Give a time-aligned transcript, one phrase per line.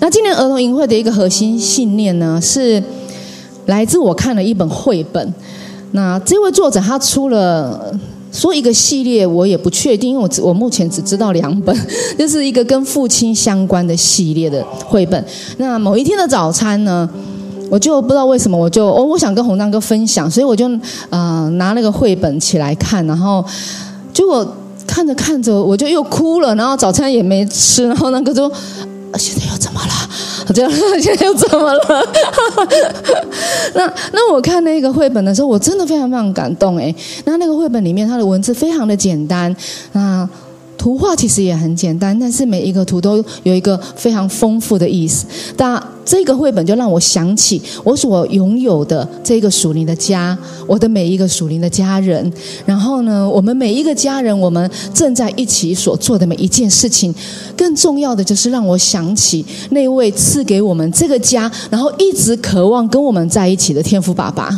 [0.00, 2.82] 那今年儿童营会的一个核心信念呢，是
[3.66, 5.34] 来自我看了一本绘本。
[5.92, 7.94] 那这位作者他出了
[8.32, 11.76] 说一个系列，我也不确定，因为我我目前只知道两本，
[12.18, 15.22] 就是一个跟父亲相关的系列的绘本。
[15.58, 17.06] 那某一天的早餐呢，
[17.68, 20.66] 我就不知道为什么，我就哦，我想跟洪章哥分享，所以我就
[21.10, 23.44] 呃拿那个绘本起来看，然后
[24.14, 24.46] 结果
[24.86, 28.50] 看着看着我就又哭了，然后早餐也没吃，然后那个就。
[29.18, 29.92] 现在又怎么了？
[30.54, 30.70] 这样
[31.00, 32.06] 现在又怎么了？
[33.74, 36.94] 那那我看那个绘本的时候，我真的非常非常感动哎。
[37.24, 39.54] 那那个绘本里面，它的文字非常的简单，
[39.92, 40.28] 那
[40.80, 45.26] 图画其实也很简单，但是每一个图都有一个非常丰富的意思。
[45.54, 52.32] 但这个绘本就让我想起我所拥有的这个属灵的家，我的每一个属灵的家人。
[52.64, 57.14] 然后呢，我们每一个家人，我们正在一起所做的每一件事情，
[57.54, 64.48] 更重要的就是让我想起那位赐给我们这个家，然后一直渴望跟我们在一起的天父爸爸。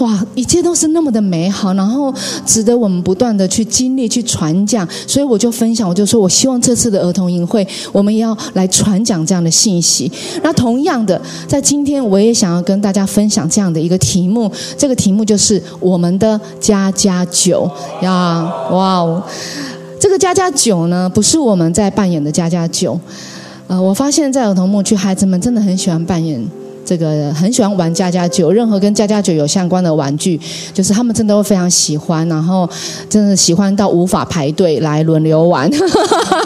[0.00, 2.12] 哇，一切都是那么的美好，然后
[2.44, 4.86] 值得我们不断的去经历、去传讲。
[5.06, 10.12] 所以我就就分享，我就说我希望这次的儿童营会，我们也要来传讲这样的信息。
[10.42, 10.66] 那同。
[10.66, 17.70] 同样的，在今天我也想要跟大家分享这样的一个题目，这个题目就是我们的家家酒
[18.02, 18.42] 呀！
[18.72, 19.22] 哇哦，
[20.00, 22.98] 这个家家酒呢，不是我们在扮演的家家酒。
[23.68, 26.44] 呃，我发现，在儿童牧区，孩子们真的很喜欢扮演。
[26.86, 30.40] 这个很喜欢玩家家酒，任何跟家家酒有相关的玩具，
[30.72, 32.68] 就是他们真的会非常喜欢，然后
[33.10, 35.68] 真的喜欢到无法排队来轮流玩，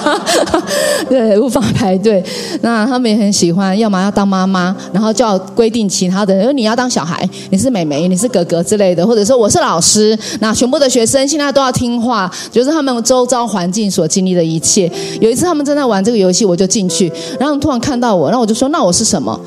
[1.11, 2.25] 对，无法排队。
[2.63, 14.91] 那他们也很喜欢，要么要当妈妈，然后就要规定其他的，因为你要当小孩，你是妹妹，你是哥哥之类的，或者说我是老师，那全部的学生现在都要听话，就是他们周遭环境所经历的一切。
[15.21, 19.39] 有一次他们正在玩这个游戏，我就进去，然后突然看到我，然后我就说：“那我是什么？”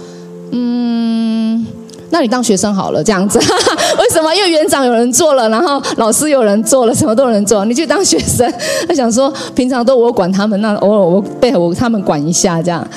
[0.56, 1.66] 嗯，
[2.12, 3.40] 那你当学生好了，这样子。
[3.98, 4.32] 为什么？
[4.36, 8.52] 因为园长有人做了，然后老师有人做了，什么都有人做，你去当学生。
[8.88, 12.88] 他想说，平常都我管他们，那偶尔我背我他们管一下，这样。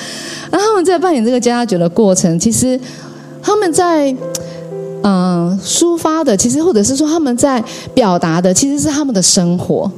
[0.51, 2.79] 然后他们在扮演这个家家酒的过程，其实
[3.41, 4.15] 他们在
[5.01, 7.63] 嗯抒发的，其实或者是说他们在
[7.95, 9.91] 表达的，其实是他们的生活。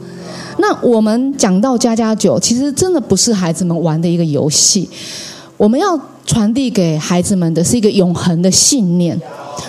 [0.59, 4.90] 那我们讲到家家酒，其实真的不是孩子们玩的一个游戏，
[5.58, 6.00] 我们要。
[6.29, 9.19] 传递给孩子们的是一个永恒的信念，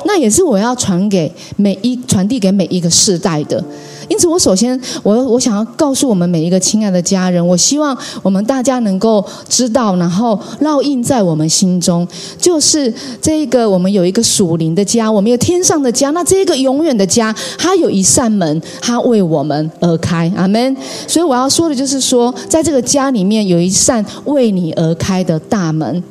[0.04, 3.65] 那也是我要传给每一传递给每一个世代的。
[4.10, 12.06] 因此，我首先我我想要告诉我们每一个亲爱的家人，我希望我们大家能够知道，然后烙印在我们心中，
[12.37, 16.10] 就是这个我们有一个属灵的家，我们有天上的家。
[16.10, 20.31] 那这个永远的家，它有一扇门，它为我们而开。
[20.37, 20.77] 阿门。
[21.06, 26.03] 所以我要说的就是说，在这个家里面有一扇为你而开的大门。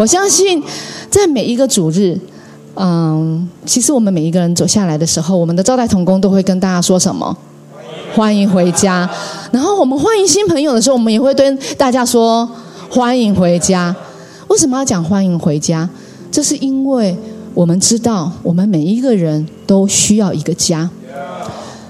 [0.00, 0.60] 我相信，
[1.08, 2.18] 在每一个主日。
[2.78, 7.36] 嗯，其实我们每一个人走下来的时候，我们的招待童工都会跟大家说什么？
[8.14, 9.08] 欢迎回家。
[9.50, 12.48] 然后我们欢迎新朋友的时候，我们也会跟大家说
[12.90, 13.94] 欢迎回家。
[14.48, 15.88] 为什么要讲欢迎回家？
[16.30, 17.16] 这是因为
[17.54, 20.88] 我们知道，我们每一个人都需要一个家。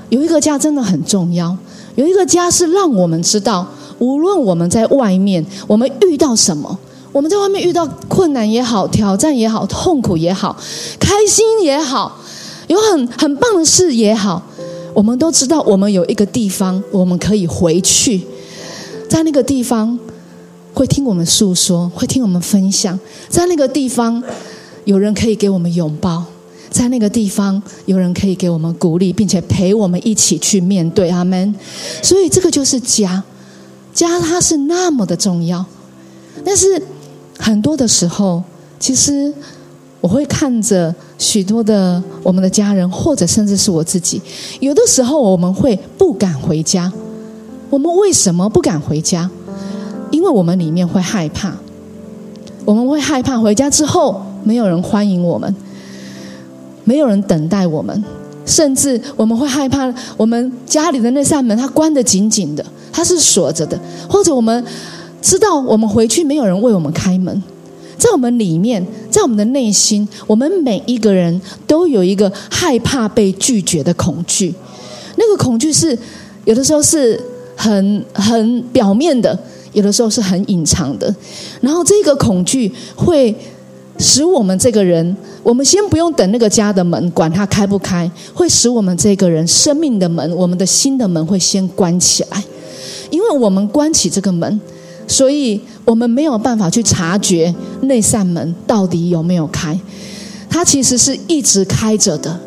[0.09, 1.57] 有一个家真的很重要。
[1.97, 3.67] 有一个家是让我们知道，
[3.99, 6.79] 无论我们在外面，我们遇到什么。
[7.17, 10.55] 我们在外面遇到困难也好，挑战也好，痛苦也好，
[11.01, 12.21] 开心也好，
[12.67, 14.43] 有很很棒的事也好，
[14.93, 18.21] 我们都知道，我们有一个地方，我们可以回去，
[19.09, 19.99] 在那个地方
[20.75, 23.01] 会听我们诉说，会听我们分享，
[23.31, 24.23] 在那个地方
[24.85, 26.23] 有人可以给我们拥抱，
[26.69, 31.09] 在那个地方有人可以给我们鼓励，并且陪我们一起去面对。
[31.09, 31.55] 阿门。
[32.03, 33.25] 所以这个就是家，
[33.95, 35.65] 家它是那么的重要，
[36.45, 36.83] 但是。
[37.39, 38.43] 很多的时候，
[38.79, 39.33] 其实
[40.01, 44.21] 我会看着许多的我们的家人，或者甚至是我自己。
[44.61, 46.93] 有的时候我们会不敢回家。
[47.69, 49.29] 我们为什么不敢回家？
[50.11, 51.55] 因为我们里面会害怕。
[52.65, 55.55] 我们会害怕回家之后没有人欢迎我们，
[56.85, 58.05] 没有人等待我们，
[58.45, 63.79] 甚至我们会害怕我们家里的那扇门它关得紧紧的，它是锁着的，
[64.09, 64.65] 或者我们。
[65.23, 67.43] 知道我们回去没有人为我们开门，
[67.99, 74.55] 在我们里面，在我们的内心，我们每一个人都有一个害怕被拒绝的恐惧。
[75.17, 75.99] 那个恐惧是
[76.45, 77.21] 有的时候是
[77.57, 79.37] 很很表面的，
[79.73, 81.13] 有的时候是很隐藏的。
[81.61, 83.35] 然后这个恐惧会
[83.99, 92.45] 使我们这个人，我们先不用等那个家的门管它开不开，会使我们这个人生命的门，我们的心的门会先关起来，
[93.11, 94.61] 因为我们关起这个门。
[95.07, 99.79] 所以我们没有办法去察觉那扇门到底有没有开。
[100.49, 102.41] 它其实是一直开着的，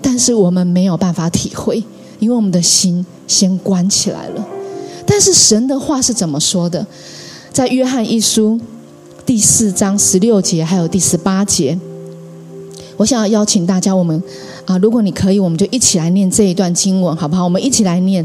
[0.00, 1.82] 但是我们没有办法体会，
[2.18, 4.46] 因为我们的心先关起来了。
[5.04, 6.86] 但是神的话是怎么说的？
[7.52, 8.58] 在约翰一书
[9.26, 11.78] 第四章十六节，还有第十八节，
[12.96, 14.22] 我想要邀请大家，我们
[14.64, 17.44] 啊，如果你可以，我们就一起来念这一段经文，好不好？
[17.44, 18.24] 我们一起来念。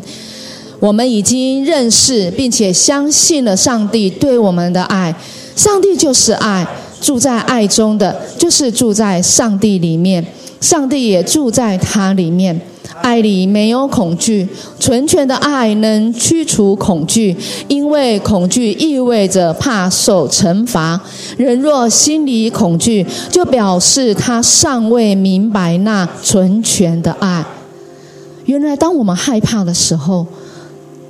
[0.79, 5.13] 我们已经认识并且相信了上帝对我们的爱，
[5.56, 6.68] 上帝就是爱，
[7.01, 10.25] 住在爱中的就是住在上帝里面，
[10.62, 12.59] 上帝也住在他里面。
[13.03, 14.47] 爱里没有恐惧，
[14.79, 17.35] 纯全的爱能驱除恐惧，
[17.68, 21.00] 因为恐惧意味着怕受惩罚。
[21.38, 27.45] 人若心里恐惧，就表示他尚未明白那纯全的爱。
[28.45, 30.25] 原来，当我们害怕的时候，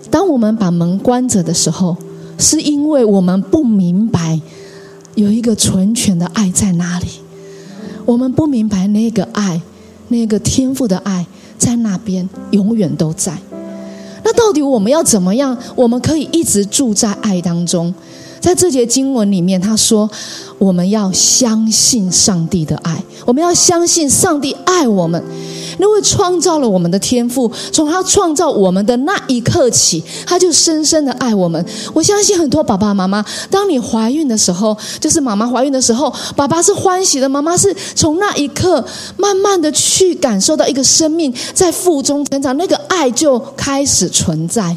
[0.10, 1.96] 当我们把门关着的时候，
[2.38, 4.40] 是因为我们不明白
[5.16, 7.08] 有一个纯全的爱在哪里。
[8.06, 9.62] 我们不明白那个爱，
[10.10, 11.26] 那个天赋的爱。
[11.58, 13.36] 在那边永远都在。
[14.24, 15.58] 那到底我们要怎么样？
[15.76, 17.92] 我们可以一直住在爱当中。
[18.40, 20.10] 在这节经文里面，他说
[20.58, 25.22] ：“我们要相信上帝的爱，我们要相信上帝爱我们。”
[25.80, 31.64] 那位创造了我们的天赋，从他创造我们的那一刻起，他就深深的爱我们。
[31.94, 38.84] 我相信很多爸爸妈妈，当你怀孕的时候，就是妈妈怀孕的时候，爸爸是欢喜的，妈妈是从那一刻
[39.18, 44.76] 慢慢的去感受到一个生命在腹中成长，那个爱就开始存在。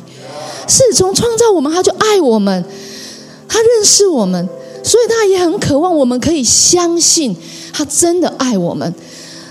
[0.69, 2.63] 是从创造我们，他就爱我们，
[3.51, 4.49] 他认识我们，
[4.85, 7.37] 所以他也很渴望我们可以相信
[7.73, 8.95] 他真的爱我们。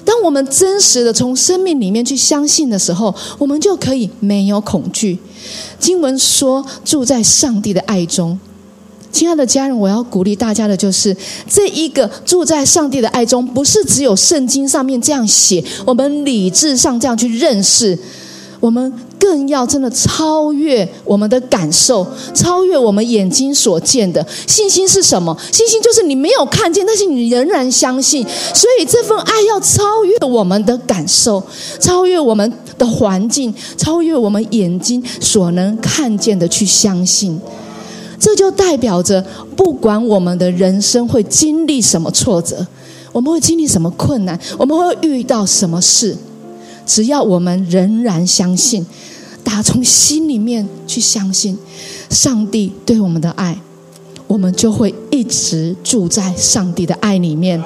[0.06, 5.20] 当我们真实的从生命里面去相信的时候，我们就可以没有恐惧。
[5.78, 8.40] 经文说住在上帝的爱中，
[9.12, 11.16] 亲爱的家人，我要鼓励大家的就是
[11.48, 18.00] 这一个住在上帝的爱中，不是只有圣经上面这样写，我们理智上这样去认识。
[18.60, 24.26] 我们更要真的超越我们的感受，超越我们眼睛所见的。
[24.48, 25.38] 信心是什么？
[25.52, 28.26] 信心就是你没有看见，但是你仍然相信。
[28.54, 31.44] 所以这份爱要超越我们的感受，
[31.80, 37.40] 超越我们的环境，超越我们眼睛所能看见的去相信。
[38.20, 39.24] 这就代表着，
[39.56, 42.66] 不管我们的人生会经历什么挫折，
[43.12, 46.18] 我们会经历什么困难，我们会遇到什么事。
[46.86, 48.86] 只要我们仍然相信，
[49.50, 51.58] 打从心里面去相信
[52.12, 53.60] 上帝对我们的爱，
[54.28, 57.60] 我们就会一直住在上帝的爱里面。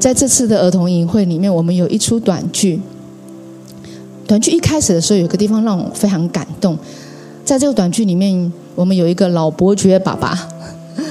[0.00, 2.80] 在这次的儿童营会里面，我们有一出短剧。
[4.26, 6.78] 短剧一开始的时候，有个地方让我非常感动。
[7.44, 10.48] 在这个短剧里面，我们有一个老伯爵爸爸，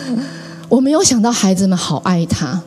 [0.67, 2.59] 我没有想到孩子们好爱他。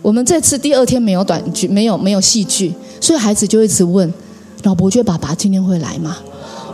[0.00, 2.72] 我们这次第二天没有短剧，没有没有戏剧，
[3.02, 4.10] 所以孩子就一直问
[4.64, 6.16] 老伯爵爸爸今天会来吗？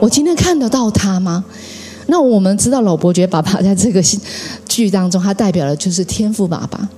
[0.00, 1.44] 我今天看得到他吗？
[2.06, 4.02] 那我们知道老伯爵爸爸在这个
[4.68, 6.88] 剧当中，他代表的就是天赋爸爸。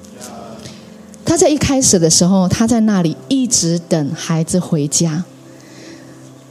[1.24, 5.24] 他在一开始的时候，他在那里一直等孩子回家，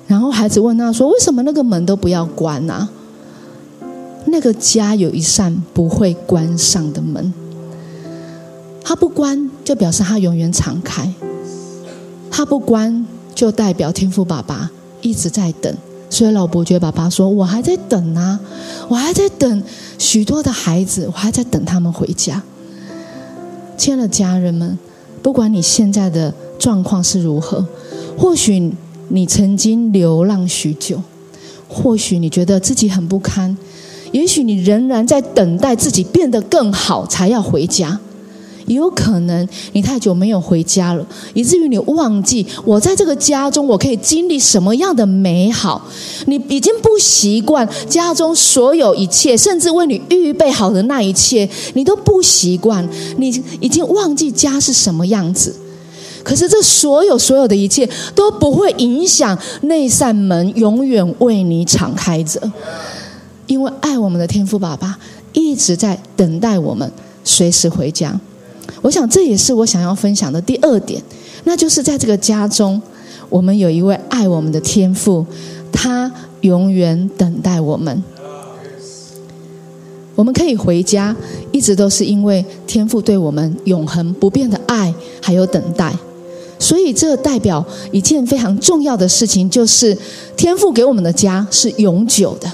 [0.07, 2.89] 然后孩子问他说：“为什么那个门都不要关呢？
[4.25, 7.31] 那个家有一扇不会关上的门。”
[8.83, 11.05] 他不关，就表示他永远敞开；
[12.31, 14.69] 他不关，就代表天父爸爸
[15.01, 15.75] 一直在等。
[16.09, 18.38] 所以老伯爵爸爸说：“我还在等啊，
[18.89, 19.63] 我还在等
[19.97, 22.43] 许多的孩子，我还在等他们回家。”
[23.77, 24.77] 亲爱的家人们，
[25.21, 27.65] 不管你现在的状况是如何，
[28.17, 28.73] 或许
[29.07, 31.01] 你曾经流浪许久，
[31.69, 33.57] 或许你觉得自己很不堪，
[34.11, 37.97] 也许你仍然在等待自己变得更好才要回家。
[38.72, 45.86] 也有可能你太久没有回家了，以至于你忘记我在这个家中我可以经历什么样的美好。
[46.28, 52.88] 你已经不习惯家中所有一切，甚至为你预备好的那一切，你都不习惯。
[53.18, 53.28] 你
[53.60, 55.54] 已经忘记家是什么样子。
[56.24, 62.40] 可是这所有所有的一切都不会影响那扇门永远为你敞开着，
[63.48, 64.98] 因为爱我们的天父爸爸
[65.34, 66.90] 一直在等待我们
[67.25, 68.18] 随时回家。
[68.81, 71.01] 我想这也是我想要分享的第二点，
[71.43, 72.81] 那就是在这个家中，
[73.29, 75.25] 我们有一位爱我们的天父，
[75.71, 76.11] 他
[76.41, 78.03] 永远等待我们。
[80.15, 81.15] 我们可以回家，
[81.51, 85.95] 一直都是因为天父对我们永恒不变的爱，还有等待。
[86.59, 89.97] 所以这代表一件非常重要的事情，就是
[90.35, 92.51] 天父给我们的家是永久的。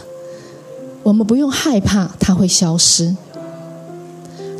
[1.03, 3.13] 我们不用害怕它会消失。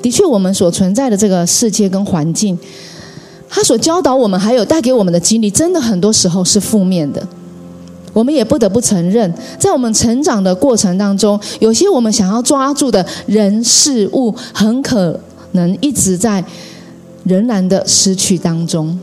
[0.08, 2.58] 的确，我们所存在的这个世界跟环境，
[3.50, 7.28] 它所教导我们，还有带给我们的经历，真的很多时候是负面的。
[8.14, 15.20] 我们也不得不承认，在我们成长的过程当中，有些我们想要抓住的人事物，很可
[15.52, 16.42] 能一直在
[17.26, 18.98] 仍然的失去当中。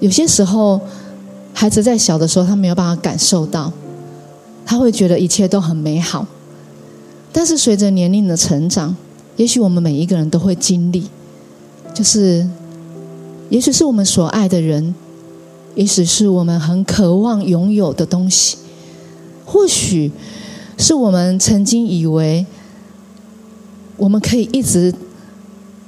[0.00, 0.78] 有些时候，
[1.54, 3.72] 孩子在小的时候，他没有办法感受到，
[4.66, 6.26] 他会觉得一切都很美好。
[7.36, 8.94] 但是随着年龄的成长，
[9.36, 11.08] 也许我们每一个人都会经历，
[11.92, 12.48] 就是，
[13.50, 14.94] 也许是我们所爱的人，
[15.74, 18.56] 也许是我们很渴望拥有的东西，
[19.44, 20.12] 或许
[20.78, 22.46] 是我们曾经以为
[23.96, 24.94] 我们可以一直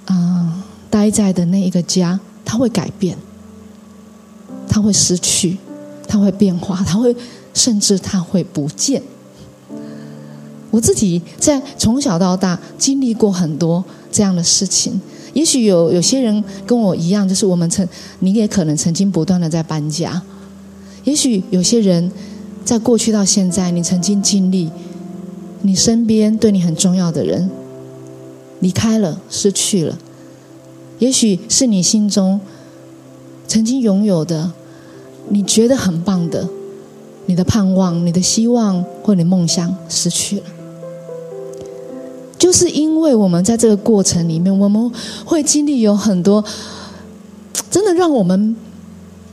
[0.07, 3.17] 啊待在的那一个家，它会改变，
[4.69, 5.59] 它会失去，
[6.09, 7.15] 它会变化，它会
[7.55, 9.01] 甚至它会不见。
[10.77, 15.01] 我自己在从小到大经历过很多这样的事情，
[15.33, 20.21] 也许有有些人跟我一样，就是我们曾你也可能曾经不断的在搬家，
[21.05, 22.13] 也许有些人
[22.63, 24.71] 在过去到现在，你曾经经历
[25.63, 27.49] 你身边对你很重要的人
[28.61, 29.97] 离开了、失去了，
[30.99, 32.39] 也许是你心中
[33.49, 34.53] 曾经拥有的，
[35.31, 36.47] 你觉得很棒的，
[37.25, 40.45] 你的盼望、你的希望或你梦想失去了。
[42.47, 44.93] 就是因为我们在这个过程里面，我们
[45.25, 46.45] 会经历有很多，
[47.69, 48.55] 真的让我们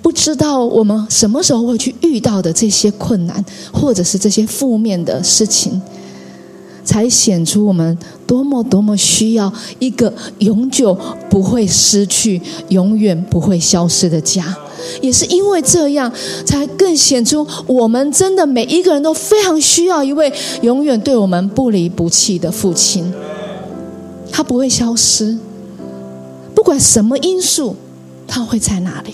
[0.01, 5.79] 不知道我们什么时候会去遇到的这些困难，或者是这些负面的事情，
[6.83, 10.97] 才显出我们多么多么需要一个永久
[11.29, 14.57] 不会失去、永远不会消失的家。
[15.01, 16.11] 也是因为这样，
[16.45, 23.13] 才更显出我们真的每一个人都非常需要一位永远对我们不离不弃的父亲。
[24.31, 25.37] 他不会消失，
[26.55, 27.75] 不管什么因素，
[28.27, 29.13] 他会在哪里。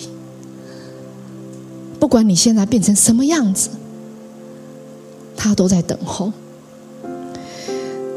[2.00, 3.70] 不管你现在变成什么样子，
[5.36, 6.32] 他都在等候。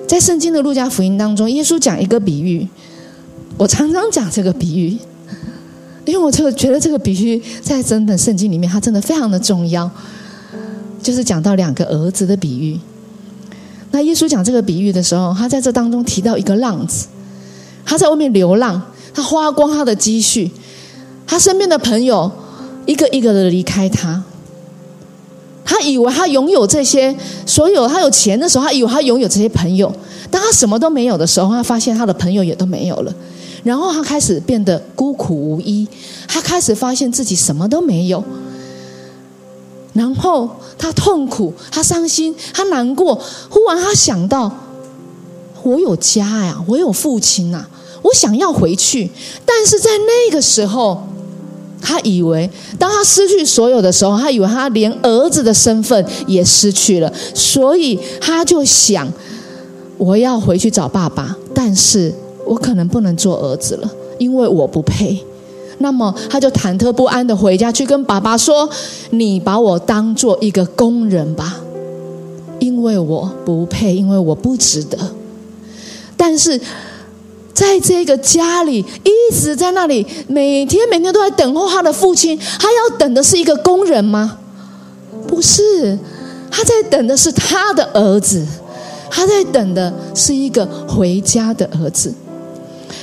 [0.07, 2.69] 在圣经的路加福音当中，耶稣讲一个比喻，
[3.57, 4.97] 我常常讲这个比喻。
[6.05, 9.89] 因为我这个觉得这个比喻在整本圣经里面，它真的非常的重要，
[11.03, 12.79] 就是讲到两个儿子的比喻。
[13.93, 17.07] 那耶稣讲这个比喻的时候，他在这当中提到一个浪子，
[17.85, 18.81] 他在外面流浪，
[19.13, 20.51] 他花光他的积蓄，
[21.27, 22.31] 他身边的朋友
[22.87, 24.23] 一个一个的离开他，
[25.65, 29.95] 他以为他拥有这些所有，他有钱的时候，他以为他拥有这些朋友，
[30.31, 33.15] 当他什么都没有的时候，他发现他的朋友也都没有了。
[33.63, 35.87] 然后他开始变得孤苦无依，
[36.27, 38.23] 他开始发现自己什么都没有。
[39.93, 43.15] 然后他痛苦，他伤心，他难过。
[43.49, 44.51] 忽然他想到：
[45.63, 47.67] 我有家呀，我有父亲呐，
[48.03, 49.11] 我想要回去。
[49.45, 51.07] 但是在那个时候，
[51.81, 59.07] 他以为当他失去所有的时候，他以为他连儿子的身份也失去了，所以他就想：
[59.99, 61.37] 我要回去找爸爸。
[61.55, 62.13] 但是。
[62.47, 65.23] 我可能不能做儿子了，因为我不配。
[65.79, 68.69] 那么他就忐忑不安的回家去跟爸爸说
[69.11, 71.57] ：“你把我当做一个工人吧，
[72.61, 74.97] 因为我不配，因为我不值得。”
[76.17, 76.61] 但是
[77.53, 82.39] 在这个家里，一直在那里，每天每天都在等候他的父亲。
[82.39, 84.39] 他要等的是一个工人吗？
[85.27, 85.99] 不是，
[86.49, 88.47] 他在等的是他的儿子，
[89.11, 92.15] 他在等的是一个回家的儿子。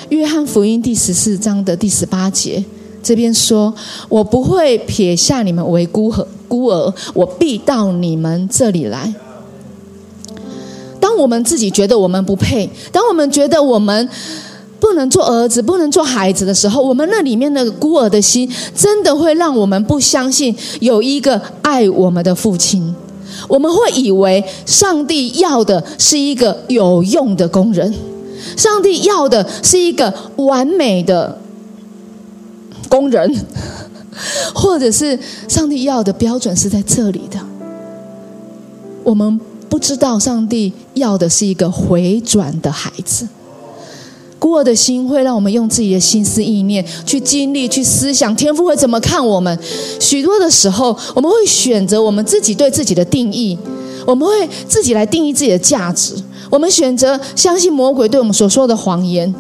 [0.10, 2.64] 约翰福音第十四章的第十八节，
[3.04, 3.72] 这边说
[4.10, 9.14] ：“我不会撇下你们为孤和孤儿，我必到你们这里来。”
[11.00, 14.10] 当我们自己觉得我们不配，当我们觉得我们
[14.80, 22.96] 不能做儿子、不能做孩子的时候，我们那里面的孤儿的心，真的会让我们不相信有一个爱我们的父亲。
[23.48, 27.94] 我们会以为上帝要的是一个有用的工人。
[28.58, 31.40] 上帝要的是一个完美的
[32.88, 33.46] 工人，
[34.54, 35.18] 或者是
[35.48, 37.40] 上帝要的标准是在这里的。
[39.04, 43.28] 我们不知道上帝要的是一个回转的孩子。
[44.38, 49.60] 孤儿的心会让我们用自己的心思意念去经历、去思想，天父会怎么看我们？
[50.00, 53.58] 许多的时候，我们会选择我们自己对自己的定义，
[54.08, 56.14] 我们会自己来定义自己的价值。
[56.50, 59.34] 我们选择相信魔鬼对我们所说的谎言，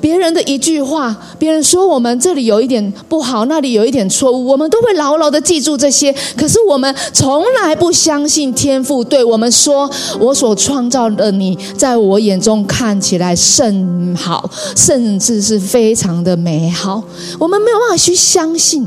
[0.00, 6.12] 别人的一句话，别人说我们这里有一点不好，那里有一点错误，我们都会牢牢的记住这些。
[6.36, 17.00] 可是我们从来不相信天父对我们说：“我所创造的你，在我眼中看起来甚好，甚至是非常的美好。”
[17.38, 18.84] 我们没有办法去相信，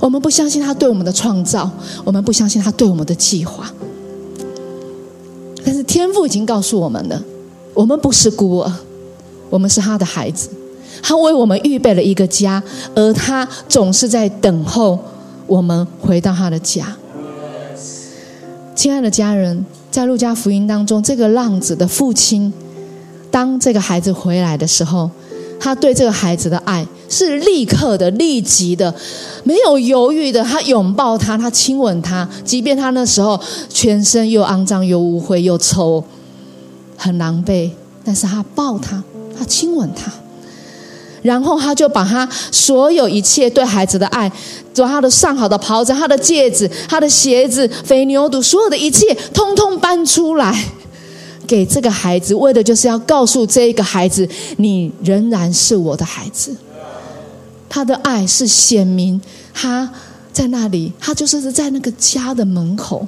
[0.00, 1.70] 我们不相信他对我们的创造，
[2.04, 3.70] 我们不相信他对我们的计划。
[5.84, 7.22] 天父已经告诉我们了，
[7.72, 8.72] 我们不是孤儿。
[9.50, 10.48] 我们是他的孩子，
[11.00, 12.60] 他为我们预备了一个家，
[12.96, 14.98] 而他总是在等候
[15.46, 16.96] 我们回到他的家。
[18.74, 22.52] 亲爱的家人，在路加福音当中，这个浪子的父亲，
[23.30, 25.08] 当这个孩子回来的时候，
[25.60, 28.92] 他对这个孩子的爱是立刻的、立即的，
[29.44, 36.02] 没有犹豫的，他拥抱他，他亲吻他，即便他那时候全身又肮脏又污秽又臭，
[36.96, 37.70] 很狼狈，
[38.04, 39.02] 但是他抱他。
[39.36, 40.12] 他亲吻他，
[41.22, 44.30] 然后他就把他所有一切对孩子的爱，
[44.76, 50.56] 把他的上好的袍子、他的戒指、他的鞋子、肥牛肚，所有的一切，通通搬出来，
[51.48, 54.28] 给这个孩子，为的就是要告诉这一个孩子，
[54.58, 56.54] 你仍然是我的孩子。
[57.68, 59.20] 他的爱是显明，
[59.52, 59.92] 他
[60.32, 63.06] 在那里，他就是在那个家的门口，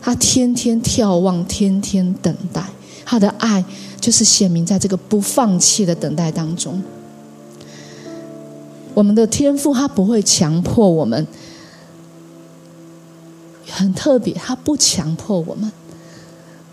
[0.00, 2.64] 他天天眺望，天天等待，
[3.04, 3.64] 他的爱。
[4.00, 6.82] 就是显明在这个不放弃的等待当中，
[8.94, 11.24] 我们的天赋他不会强迫我们，
[13.70, 15.70] 很特别，他不强迫我们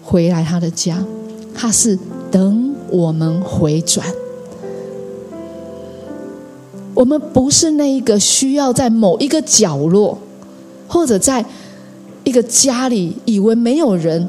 [0.02, 1.06] 回来他的家，
[1.54, 2.00] 他是
[2.32, 4.04] 等我们回转。
[7.00, 10.18] 我们不是那一个需要在某一个角落，
[10.86, 11.46] 或者在
[12.26, 14.28] 一个家里以为没有人。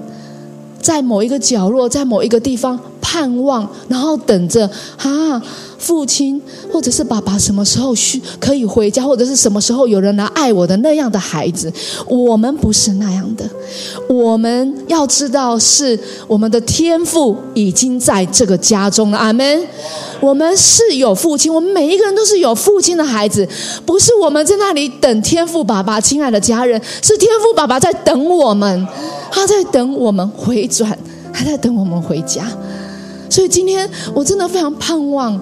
[0.81, 5.43] 在某一个角落，在某一个地方盼望，然后等着啊，
[5.77, 6.41] 父亲
[6.73, 11.71] 或者是爸爸什么时候需可以回家，或者是什么时候有人来爱我的那样的孩子，
[12.07, 13.45] 我们不是那样的。
[14.09, 19.19] 我们要知道，是我们的天赋已经在这个家中了。
[19.19, 19.61] 阿门。
[20.21, 23.49] 我们是有父亲，我们每一个人都是有父亲的孩子，
[23.87, 26.01] 不是我们在那里等天赋爸爸。
[26.01, 28.87] 亲爱的家人，是天赋爸爸在等我们。
[29.33, 30.99] 他在等我们回转，
[31.33, 32.47] 他在等我们回家。
[33.29, 35.41] 所以今天我真的非常盼望，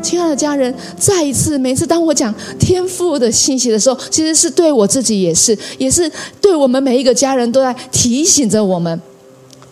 [0.00, 9.00] 亲爱的家人，再一次，每次当我讲天赋的信息的时候，其实是对我自己也是，也是对我们每一个家人都在提醒着我们：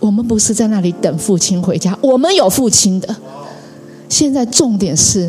[0.01, 3.17] 我们不是在那里等父亲回家，我们有父亲的。
[4.15, 5.29] 现在重点是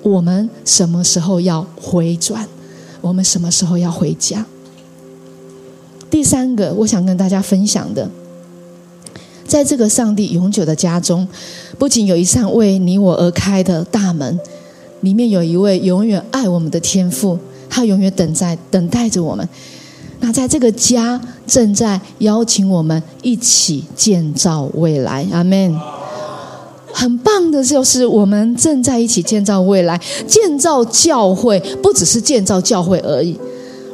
[0.00, 2.46] 我们什么时候要回转，
[3.00, 4.46] 我们什么时候要回家。
[6.08, 8.08] 第三个，我想跟大家分享的，
[9.44, 11.26] 在这个上帝永久的家中，
[11.80, 14.38] 不仅有一扇为你我而开的大门，
[15.00, 17.36] 里面有一位永远爱我们的天父，
[17.68, 19.48] 他永远等在等待着我们。
[20.20, 25.76] 那在这个家正在邀请我们一起建造未来，阿门。
[26.92, 33.36] 很棒的就是我们正在一起建造未来，建造教会，不只是建造教会而已，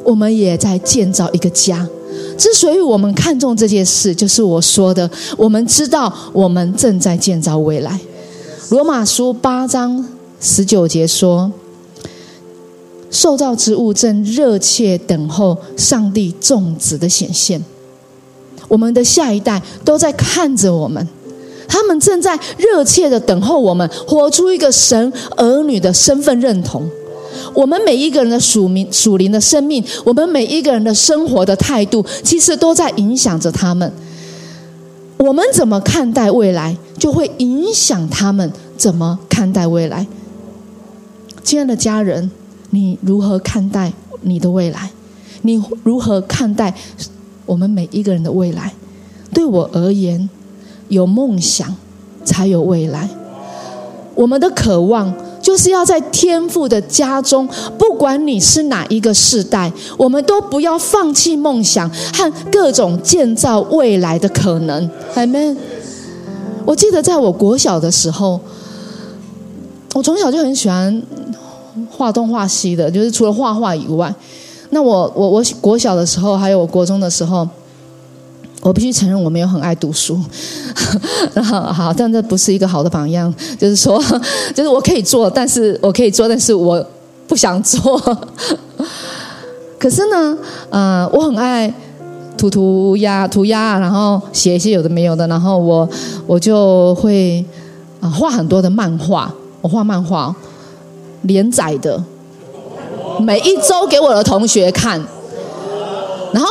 [0.05, 1.89] 我们也在建造一个家。
[2.37, 7.99] 之所以我们看重这件事，就是我说的，我们知道我们正在建造未来。
[8.71, 10.05] 罗马书八章
[10.41, 11.51] 十九节说
[13.11, 17.63] ：“受造之物正热切等候上帝种子的显现。”
[18.69, 21.09] 我们的下一代都在看着我们，
[21.69, 26.89] 他们正在热切的等候我们活出一个神儿女的身份认同。
[27.55, 33.93] 我们每一个人的属名属灵的生命，我们每一个人的生活的态度，其实都在影响着他们。
[35.19, 40.07] 我们怎么看待未来，就会影响他们怎么看待未来。
[41.43, 42.31] 亲爱的家人，
[42.71, 44.91] 你如何看待你的未来？
[45.43, 46.75] 你如何看待
[47.47, 48.73] 我们每一个人的未来？
[49.33, 50.29] 对我而言，
[50.89, 51.77] 有梦想
[52.25, 53.09] 才有未来。
[54.15, 55.15] 我们的渴望。
[55.41, 57.49] 就是要在天父的家中，
[57.79, 64.91] 不管你是哪一个世代，我们都不要放弃梦想和各种建造未来的可能。
[65.15, 65.57] 阿门。
[66.67, 68.39] 我记得在我国小的时候，
[69.95, 71.03] 我从小就很喜欢
[71.89, 74.15] 画东画西的，就是除了画画以外，
[74.71, 77.49] 那我我我国小的时候，还有我国中的时候。
[78.61, 80.21] 我必须承认，我没有很爱读书。
[81.43, 83.33] 好，好，但这不是一个好的榜样。
[83.59, 84.03] 就是说，
[84.55, 86.85] 就是我可以做，但是我可以做，但是我
[87.27, 88.01] 不想做。
[89.79, 90.37] 可是呢，
[90.71, 91.73] 呃，我很爱
[92.37, 95.89] 涂涂鸦、涂鸦，然后写一些有的没有的，然后我
[96.27, 97.45] 我就会
[98.01, 99.33] 啊画很多的漫画。
[99.61, 100.35] 我画漫画，
[101.23, 102.01] 连载的，
[103.21, 105.05] 每一周给我的同学看，
[106.33, 106.49] 然后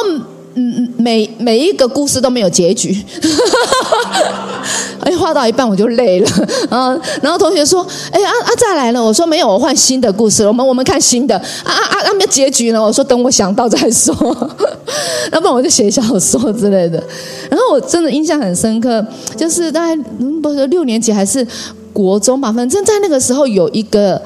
[0.60, 2.98] 嗯每每一个故事都没有结局。
[5.02, 6.30] 哎，画到一半我就累了，
[6.70, 10.50] 嗯， 然后同学说：“哎啊啊，再来了。”我说：“没有，我换新的故事了。
[10.50, 12.84] 我们我们看新的。”啊啊啊，那结局呢？
[12.84, 14.14] 我说：“等我想到再说。
[15.32, 17.02] ”要不然我就写小说之类的。
[17.50, 19.06] 然后我真的印象很深刻，
[19.38, 19.96] 就是大概
[20.42, 21.46] 不是六年级还是
[21.94, 24.22] 国中吧，反正在那个时候有一个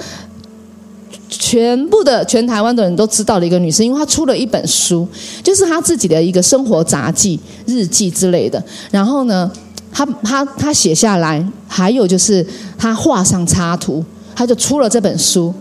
[1.32, 5.08] 全部的全台湾的人都知道的一个女生，因为她出了一本书，
[5.41, 8.63] 就是她自己的一个生活杂记、日记之类的。
[8.91, 9.50] 然后呢？
[9.94, 12.46] 她她她写下来，还有就是
[12.78, 14.02] 她画上插图，
[14.34, 15.54] 她就出了这本书。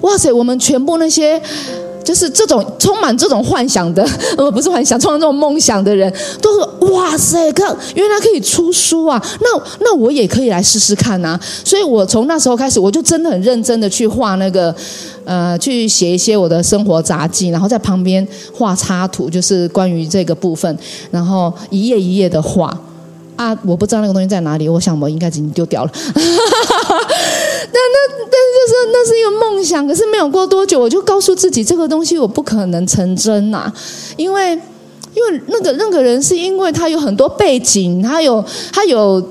[0.00, 0.32] 哇塞！
[0.32, 1.40] 我们全部那些
[2.08, 4.02] 就是这种充满这种幻想的，
[4.38, 7.52] 呃，不是幻想，充满这种梦想的人，都是哇塞！
[7.52, 9.22] 看，原来可以出书啊！
[9.42, 11.38] 那那我也可以来试试看呐。
[11.62, 14.74] 所以我从那时候开始，我就真的很认真的去画那个，
[15.26, 20.78] 呃，去写一些我的生活杂记，然后在旁边画插图，就是关于这个部分，
[21.10, 22.74] 然后一页一页的画。
[23.36, 25.92] 啊，我不知道那个东西在哪里，我想我应该已经丢掉了。
[27.72, 33.72] 但那但是就是那是一个梦想，可是没有过多久，我就告诉自己，这个东西我不可能成真呐，
[34.16, 34.52] 因为
[35.14, 39.22] 因为那个那个人是因为他有很多背景，他有他有。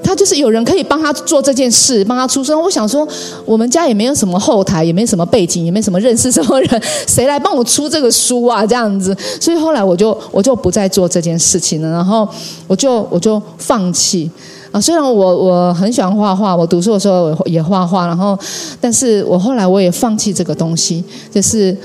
[0.00, 2.58] 他就是有人可以帮他做这件事，帮他出声。
[2.58, 3.06] 我想说，
[3.44, 8.64] 我们家也没有什么后台，也没什么背景，也没什么认识什么人，谁来帮我出这个书啊？
[8.64, 11.90] 这样子，所以后来我就我就不再做这件事情了。
[11.90, 12.26] 然后
[12.66, 14.30] 我就我就放弃
[14.70, 14.80] 啊。
[14.80, 18.38] 虽然我我很喜欢画画，我读书的时候也画画，然后，
[18.80, 21.76] 但是我后来我也放弃这个东西，就是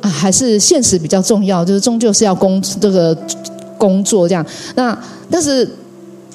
[0.00, 3.16] 啊，还是现实比较重要，就是终究是要工这个
[3.78, 4.44] 工作这样。
[4.74, 4.96] 那
[5.30, 5.68] 但是。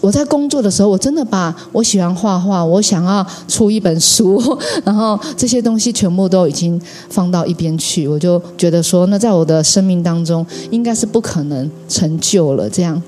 [0.02, 4.42] 我在工作的时候，我真的把我喜欢画画，我想要出一本书，
[4.84, 8.08] 然后这些东西全部都已经放到一边去。
[8.08, 12.68] 我就觉得说，那在我的生命当中，应该是不可能成就了。
[12.68, 13.00] 这样，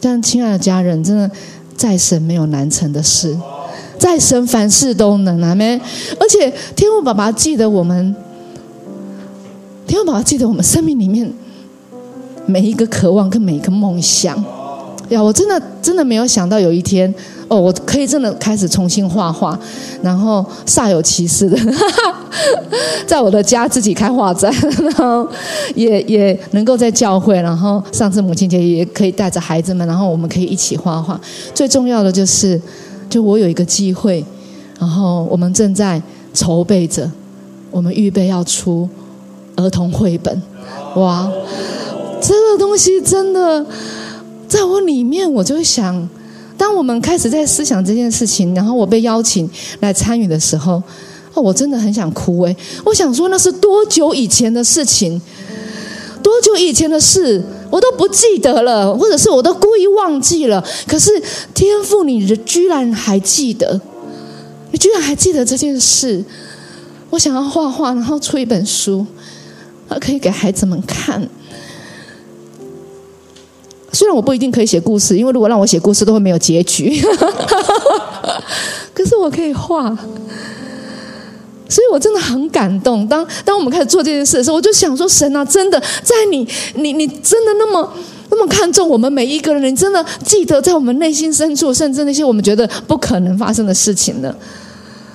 [0.00, 1.30] 但亲爱的家人，真的，
[1.76, 3.36] 再生没有难成的事，
[3.98, 5.80] 再生凡事都能，阿没？
[6.18, 8.14] 而且天父爸爸记得我们，
[9.86, 11.32] 天父爸爸记得我们生命里面
[12.46, 14.36] 每一个渴望跟每一个梦想。
[15.10, 17.12] 呀，我真的真的没有想到有一天，
[17.60, 19.58] 我可以真的开始重新画画，
[20.02, 21.58] 然后煞有其事的，
[23.06, 25.28] 在我的家自己开画展，然后
[25.74, 31.20] 也也能够在教会，然后上次母亲节也可以带着孩子们，然后我们可以一起画画。
[31.54, 32.60] 最重要的就是，
[33.08, 34.24] 就我有一个机会，
[34.78, 36.00] 然后我们正在
[36.32, 37.10] 筹备着，
[37.70, 38.88] 我们预备要出
[39.56, 40.42] 儿童绘本。
[40.96, 41.30] 哇，
[42.20, 43.66] 这个东西真的。
[44.46, 46.08] 在我里面，我就想，
[46.64, 49.46] 当我们开始在思想这件事情，然后我被邀请
[49.80, 50.82] 来参与的时候，
[51.34, 55.20] 哦，我真的很想哭诶，我想说，那是多久以前的事情？
[56.22, 60.64] 多久以前的事，我都不记得了，或者是我都故意忘记了。
[60.88, 61.10] 可是
[61.52, 63.78] 天赋，你居然还记得，
[64.72, 66.24] 你居然还记得这件事。
[67.10, 69.06] 我想要画画，然后出一本书，
[70.00, 71.28] 可以给孩子们看。
[73.94, 77.00] 虽然我不一定可以写故事，因为如果让我写故事，都会没有结局。
[78.92, 79.96] 可是我可以画，
[81.68, 83.06] 所以我真的很感动。
[83.06, 87.92] 当当我们开始做这件事的时候，我就想说：神啊，真的在你，你你真的那么
[88.30, 89.62] 那么看重我们每一个人？
[89.72, 94.34] 你真的记得在我们内心深处，甚至那些我们觉得不可能发生的事情呢？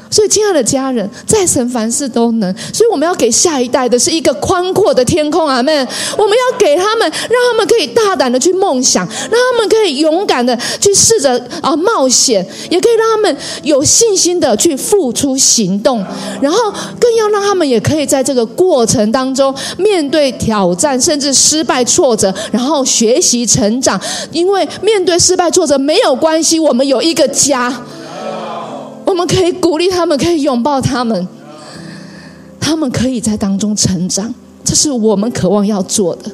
[0.10, 2.52] 所以，亲爱的家人，再神凡事都能。
[2.74, 5.88] 所以，我们要给下一代的是一个宽阔的天空，阿门。
[6.18, 16.04] 我们要给他们，让他们可以大胆的去梦想，让他们可以勇敢的去试着啊冒险，也可以让他们有信心的去付出行动。
[16.42, 24.00] 然后，更要让他们也可以在这个过程当中面对挑战，甚至失败挫折，然后学习成长。
[24.32, 27.72] 因为面对失败挫折没有关系，我们有一个家。
[29.20, 31.28] 我们可以鼓励他们，可以拥抱他们，
[32.58, 36.32] 他们可以在当中成长，这是我们渴望要做的，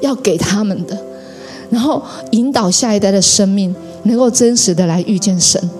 [0.00, 0.98] 要给他们的，
[1.70, 5.70] 然后引导下一代的生命能够真实的来遇见神，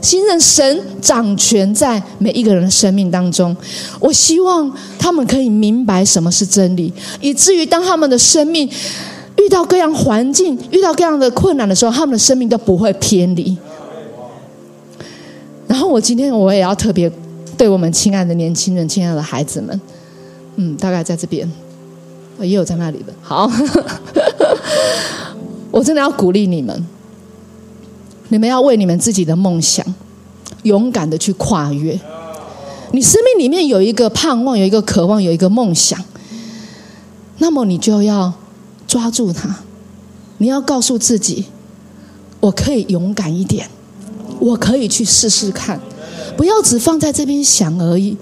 [0.00, 3.56] 信任神掌权在每一个人的生命当中。
[3.98, 8.70] 我希望他们可以明白什么是真理，以至于当他们的生命
[9.38, 13.58] 遇到各样环境、遇到各样的困难的时候，他们的生命都不会偏离。
[15.74, 17.10] 然后我今天我也要特别
[17.58, 19.80] 对我们亲爱的年轻人、亲爱的孩子们，
[20.54, 21.50] 嗯，大概在这边，
[22.38, 23.12] 也有在那里的。
[23.20, 23.50] 好，
[25.72, 26.86] 我真的要鼓励你们，
[28.28, 29.84] 你们要为你们自己的梦想
[30.62, 31.98] 勇敢的去跨越。
[32.92, 36.00] 你生命里面有一个盼望，有一个渴望，有一个梦想，
[37.38, 38.32] 那么你就要
[38.86, 39.52] 抓住它。
[40.38, 41.46] 你要告诉自己，
[42.38, 43.68] 我可以勇敢一点，
[44.44, 45.80] 我可以去试试看，
[46.36, 48.14] 不要只放在这边想而已，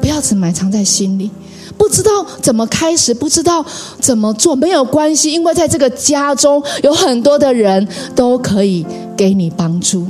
[0.00, 1.30] 不要只埋藏在心里。
[1.76, 3.64] 不知道怎么开始，不知道
[4.00, 10.06] 怎么做，没有关系，因为在这个家中有很多的人都可以给你帮助。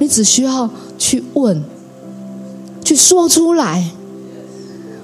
[0.00, 1.64] 你只需要去问。
[2.84, 3.84] 去说出来，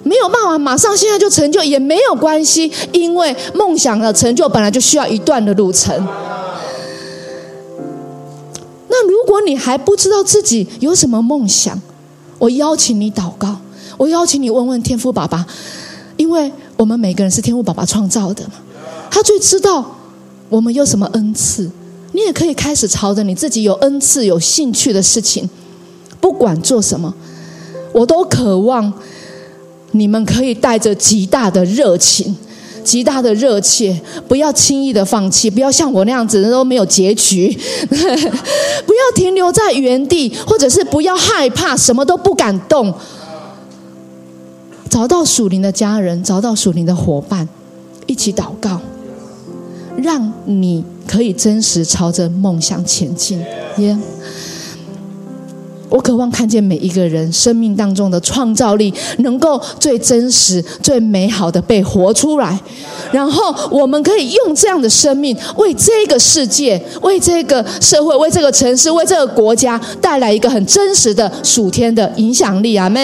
[0.03, 5.95] 没有办法马上现在就成就也没有关系，因为梦想的成就本来就需要一段的路程。
[9.35, 11.77] 如果你还不知道自己有什么梦想，
[12.39, 13.57] 我邀请你祷告，
[13.97, 15.45] 我邀请你问问天父爸爸，
[16.17, 18.53] 因为我们每个人是天父爸爸创造的嘛，
[19.11, 19.85] 他最知道
[20.49, 21.69] 我们有什么恩赐。
[22.13, 25.51] 你也可以开始朝着你自己有恩赐、有兴趣的事情，
[26.21, 27.13] 不管做什么。
[27.93, 28.93] 我都渴望
[29.91, 32.37] 你们可以带着极大的热情、
[32.85, 37.49] 极大的热切，不要轻易的放弃，不要像我那样子人都没有结局，
[37.89, 37.97] 不
[38.95, 42.95] 要停留在原地，或者是不要害怕，什么都不敢动。
[44.89, 47.49] 找到属灵的家人，找到属灵的伙伴，
[48.07, 48.81] 一起祷告，
[49.97, 53.43] 让你可以真实朝着梦想前进。
[53.79, 53.99] 耶。
[55.95, 62.59] 我渴望看见每一个人生命当中的创造力，能够最真实、最美好的被活出来，
[63.13, 72.75] 然后我们可以用这样的生命，为这个世界、为这个社会、为这个城市、为这个国家带来一个很真实的属天的影响力。
[72.75, 73.01] 阿门。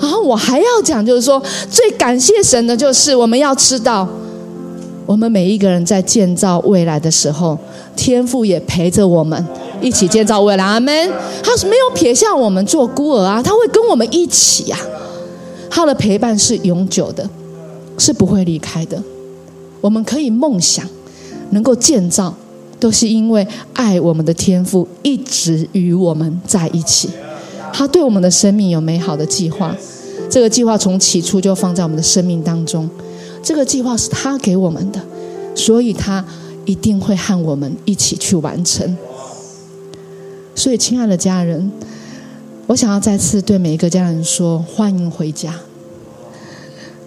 [0.00, 1.40] 然后我还要讲，就是说，
[1.70, 4.08] 最感谢神的，就是我们要知道，
[5.06, 7.56] 我们每一个人在建造未来的时候，
[7.94, 9.46] 天父也陪着我们。
[9.80, 11.12] 一起建造未来，阿门。
[11.42, 14.78] 他是没有撇下我们做孤儿啊，他会跟我们一起呀。
[15.70, 17.28] 他的陪伴是永久的，
[17.98, 19.02] 是不会离开的。
[19.80, 20.88] 我们可以梦想，
[21.50, 22.34] 能够建造，
[22.78, 27.10] 都是因为爱我们的天赋一直与我们在一起。
[27.72, 29.76] 他对我们的生命有美好的计划，
[30.30, 32.88] 这个计划从起初就放在我们的生命当中。
[33.42, 35.00] 这个计划是他给我们的，
[35.54, 36.24] 所以他
[36.64, 38.96] 一定会和我们一起去完成。
[40.54, 41.70] 所以，亲爱的家人，
[42.68, 45.52] 我想要再次对每一个家人说：欢迎回家，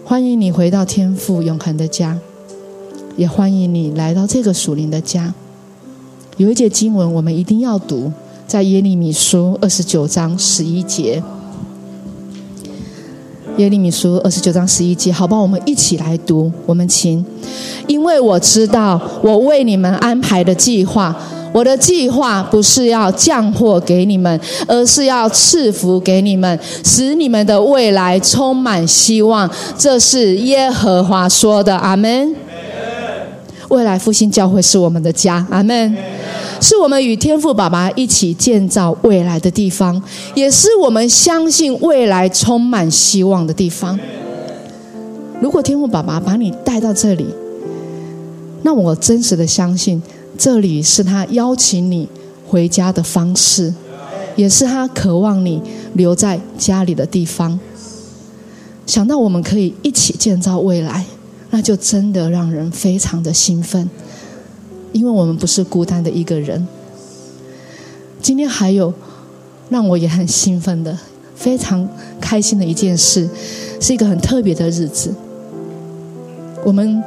[0.03, 2.19] 欢迎你回到天父永恒的家，
[3.15, 5.33] 也欢迎你来到这个属灵的家。
[6.36, 8.12] 有一节经文，我们一定要读，
[8.45, 11.23] 在耶利米书二十九章十一节。
[13.57, 16.51] 耶利米书二十九章十一节，好吧，我们一起来读。
[16.65, 17.25] 我们请，
[17.88, 21.15] 因为我知道我为你们安排的计划。
[21.57, 29.49] 我的计划不是要降祸给你们，而是要赐福给你们，使你们的未来充满希望。
[29.75, 32.35] 这是耶和华说的，阿门。
[33.69, 35.97] 未来复兴教会是我们的家，阿门。
[36.61, 39.99] 是我们与天父爸爸一起建造未来的地方，
[40.35, 43.99] 也是我们相信未来充满希望的地方。
[45.41, 47.25] 如果天父爸爸把你带到这里，
[48.61, 49.99] 那我真实的相信。
[50.38, 52.08] 这里是他邀请你
[52.47, 53.73] 回家的方式，
[54.36, 55.62] 也是他渴望你
[55.95, 57.60] 留在家里的地方。
[58.86, 61.04] 想到我们可以一起建造未来，
[61.50, 63.89] 那就真的让人非常的兴奋，
[64.93, 66.67] 因为我们不是孤单的一个人。
[68.21, 68.93] 今天还有
[69.69, 70.97] 让我也很兴奋的、
[71.36, 71.89] 非常
[72.21, 73.28] 开心的一件事，
[73.80, 75.13] 是一个很特别的日子。
[76.63, 77.04] 我们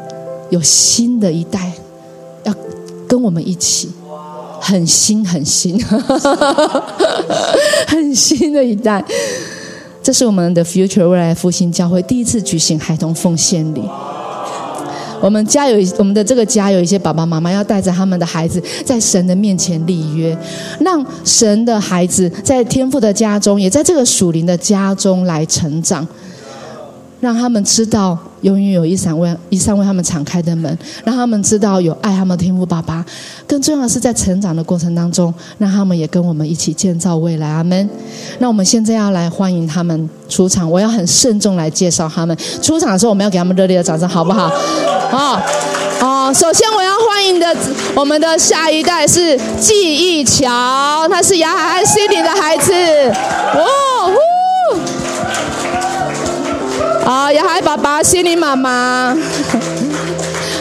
[0.51, 1.73] 有新的一代。
[3.11, 3.91] 跟我们一起，
[4.61, 5.77] 很新很新，
[7.89, 9.05] 很新的一代。
[10.01, 13.83] 这是我们的 Future 未来复兴教会第一次举行孩童奉献礼。
[15.21, 20.39] 我们家有我们的这个家有一些爸爸妈妈要带着他们的孩子在神的面前立约，
[20.79, 26.07] 让神的孩子在天父的家中，也在这个属灵的家中来成长，
[27.21, 28.19] 让他们知道。
[28.43, 33.05] 永远有一扇为一扇为他们敞开的门，让他们知道有爱他们的天父爸爸。
[33.47, 37.47] 更重要的是，在成长的过程当中，让他们也跟我们一起建造未来。
[37.47, 37.91] 阿门。
[38.39, 44.49] 那我们现在要来欢迎他们出场，我要很慎重来介绍他们出场的时候，我们要给他们热烈的掌声，好不好？
[45.11, 45.43] 好，
[45.99, 46.33] 好。
[46.33, 47.55] 首先我要欢迎的
[47.95, 52.73] 我们的下一代是记忆桥，他是雅海和 Cindy 的孩子。
[52.73, 54.30] 哇呼！
[57.11, 59.17] 好，雅海爸爸，心灵妈妈。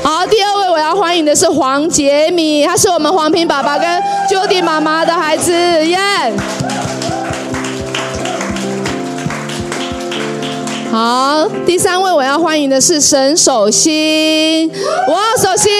[0.02, 3.88] 好，第二位我要欢迎的是黄杰米，他是我们黄平爸爸跟
[4.28, 6.00] Judy 妈妈的孩子，耶！
[10.92, 14.72] 好，第三位我要欢迎的是沈守心，
[15.08, 15.72] 哇，守心，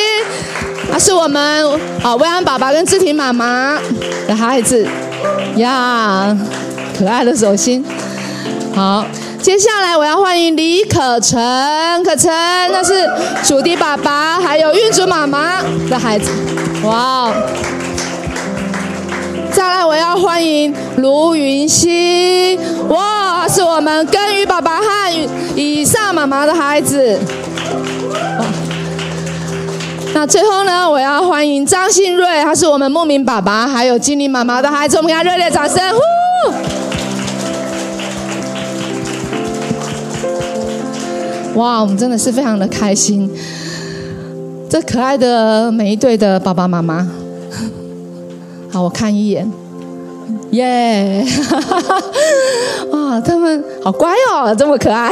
[0.92, 3.80] 他是我们啊薇安爸爸跟志婷妈妈
[4.28, 4.88] 的孩子，
[5.56, 6.38] 呀，
[6.96, 7.84] 可爱的守心。
[8.76, 9.04] 好，
[9.42, 11.40] 接下来我要欢迎李可成，
[12.04, 12.30] 可成，
[12.72, 13.10] 那是
[13.44, 16.30] 主的爸爸还有运竹妈妈的孩子，
[16.84, 17.32] 哇。
[19.52, 27.18] 再来，我要欢迎卢云熙，哇，是我们根宇爸爸和以上妈妈的孩子。
[30.14, 35.78] 那最后呢，我要欢迎张信瑞，他是我们牧民爸爸还有金玲妈妈的孩子，我们给他热烈掌声！
[41.60, 43.30] 哇，我们真的是非常的开心，
[44.70, 47.06] 这可爱的每一对的爸爸妈妈。
[48.72, 49.46] 好，我看一眼，
[50.52, 51.22] 耶！
[52.92, 55.12] 哇，他们好乖哦，这么可爱。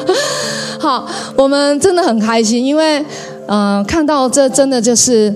[0.80, 3.04] 好，我们真的很开心，因为
[3.46, 5.34] 嗯，看到这真的就是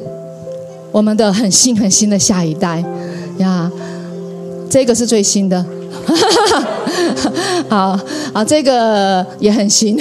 [0.91, 2.83] 我们的很新很新的下一代
[3.37, 3.71] 呀。
[4.71, 5.63] 这个是最新的，
[6.15, 7.33] 哈哈哈
[7.69, 8.01] 好
[8.33, 9.99] 啊，这个也很新。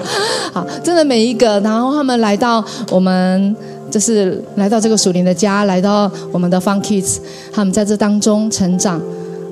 [0.52, 3.56] 好，真的每一个，然后他们来到我们。
[3.92, 7.18] 就是来到这个属灵的家，来到我们的 Fun Kids，
[7.52, 8.98] 他们在这当中成长，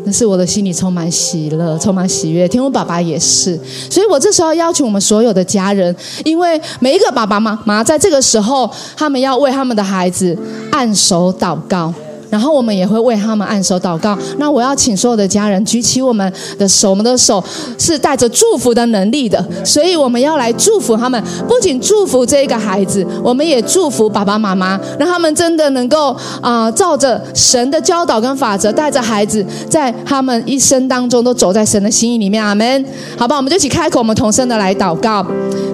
[0.04, 2.48] 那是我的心里充满喜乐，充满喜悦。
[2.48, 5.94] 天父爸爸也是，所以我这时候邀请我们所有的家人，
[6.24, 10.34] 因为每一个爸爸妈妈在这个时候，他们要为他们的孩子
[10.72, 11.92] 按手祷告。
[12.30, 14.16] 然后我们也会为他们按手祷告。
[14.38, 17.42] 那我要请所有的家人举起我们的手，我们的手
[17.78, 21.22] 是带着祝福的能力的，所以我们要来祝福他们。
[21.48, 32.44] 不仅祝福这个孩子，我们也祝福爸爸妈妈，让他们真的能够啊，照着神的教导跟法则，带着孩子在他们一生当中都走在神的心意里面。
[32.44, 32.84] 阿门。
[33.18, 35.22] 好吧，我们就一起开口，我们同声的来祷告。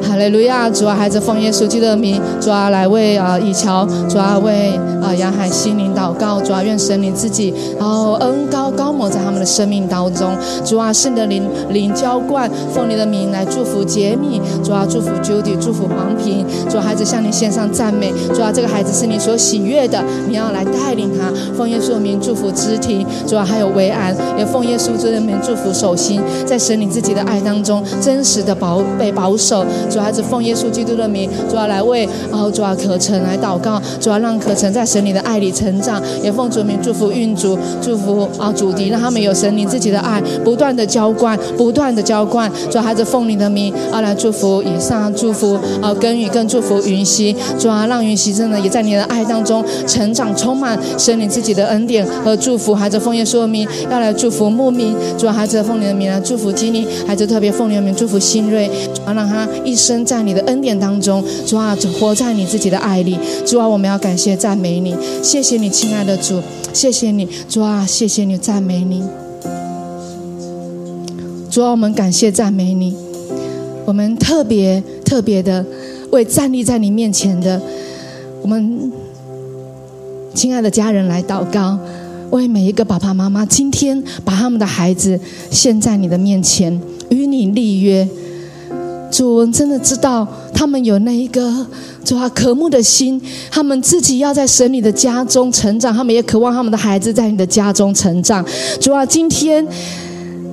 [0.02, 0.70] 哈利路亚！
[0.70, 4.70] 主啊，孩子奉耶稣基督的名，主啊，来为啊以乔，主啊为
[5.02, 6.40] 啊杨海心灵祷告。
[6.46, 10.30] 主啊，愿神灵自己，然后恩高高抹在他们的生命当中。
[10.64, 14.40] 主啊，圣的灵灵浇灌，奉你的名来祝福杰米。
[14.62, 16.46] 主啊，祝福 Judy，祝福黄平。
[16.68, 18.12] 主啊，孩子向你献上赞美。
[18.34, 21.32] 主啊，这个孩子是你所喜悦的，你要来带领他。
[21.56, 23.04] 奉耶稣的名祝福肢体。
[23.26, 29.64] 主啊，还有维安，也奉耶稣的名祝福手心，在神灵自己的爱当中，真实的保被保守。
[29.90, 42.50] 主孩子奉耶稣基督的名，主要来为哦主啊可成来祷告，主要让可成在神里的爱里成长，也奉主名祝福运主，祝福啊主敌，让他们有神灵自己的爱，不断的浇灌，不断的浇灌。
[42.70, 52.74] 主孩子奉你的名啊来祝福以上，祝福啊耕耘更祝福云溪，主啊让云溪真的也在你的爱当中成长，充满神灵自己的恩典和祝福。
[52.74, 59.96] 孩子奉耶稣的名要来祝福牧民，主啊孩子奉你的名来祝福基尼，孩子特别奉你的名祝福新锐，主啊让他一生。
[60.06, 63.18] 在你的恩典当中，主啊，活在你自己的爱里。
[63.44, 69.00] 主啊，我们要感谢赞美你，谢谢你，亲爱的主，谢谢你，主啊，谢谢你，赞美你。
[71.48, 72.96] 主啊，我们感谢赞美你。
[73.84, 75.64] 我们特别特别的
[76.10, 77.62] 为站立在你面前的
[78.42, 78.90] 我们
[80.34, 81.78] 亲爱的家人来祷告，
[82.30, 85.20] 为每一个爸爸妈妈，今天把他们的孩子
[85.52, 88.08] 献在你的面前，与你立约。
[89.10, 91.66] 主我真的知道，他们有那一个
[92.04, 98.44] 主啊渴慕的心，他们自己要在神你的家中成长，他们也渴望他们的孩子在你的家中成长。
[98.80, 99.66] 主啊，今天。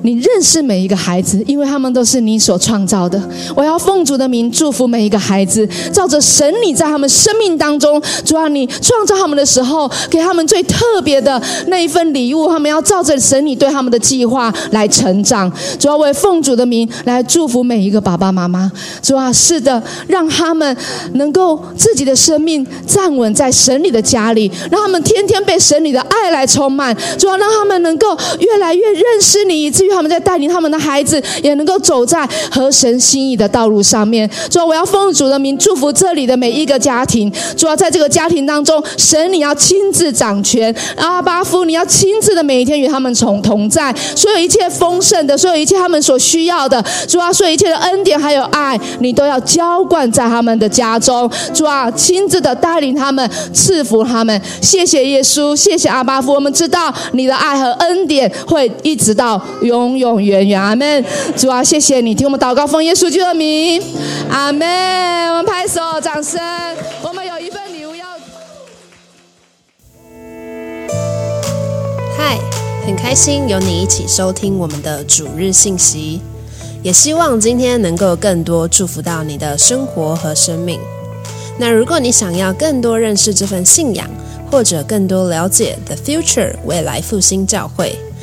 [0.04, 3.22] 你认识每一个孩子，因为他们都是你所创造的。
[3.56, 12.50] 我要奉主的名祝福每一个孩子，照着神你在他们生命当中，主啊，你创造他们的时候，给他们最特别的那一份礼物。
[12.50, 15.50] 他们要照着神你对他们的计划来成长。
[15.80, 18.70] 主要为奉主的名来祝福每一个爸爸妈妈。
[19.02, 20.76] 主啊，是的，让他们
[21.14, 26.94] 能够自己的生命站稳在神里的家里，让他们天天被神里的爱来充满。
[27.18, 29.93] 主要让他们能够越来越认识你，以至于。
[29.94, 34.30] 他们在带领他们的孩子，也能够走在合神心意的道路上面。
[34.50, 37.32] 主啊，我要奉主的名祝福这里的每一个家庭。
[37.56, 43.94] 主啊，在这个家庭当中，神你要亲自掌权，阿巴夫你要亲自的每一天与他们同同在。
[44.16, 51.30] 所有一切丰盛的，所有一切他们所需要的，主啊，所有一切的恩典还有爱，你都要浇灌在他们的家中。
[51.54, 54.42] 主啊，亲自的带领他们，赐福他们。
[54.62, 56.34] 谢谢耶稣，谢谢阿巴夫。
[56.34, 59.83] 我们知道你的爱和恩典会一直到永。
[59.84, 60.62] 永永远远。
[60.62, 61.04] 阿门。
[61.36, 63.82] 主啊，谢谢你听我们祷告，奉耶稣基督的名，
[64.30, 65.30] 阿门。
[65.30, 66.40] 我们拍手掌声。
[67.02, 68.06] 我们有一份礼物要。
[72.18, 72.40] 嗨，
[72.86, 76.22] 很开心有你一起收听我们的主日信息，
[76.82, 80.80] 也希望今天能够更多祝福到你的生活和生命。
[81.60, 84.10] 那如果你想要更多认识这份信仰，
[84.50, 87.96] 或者更多了解 The Future 未来复兴教会，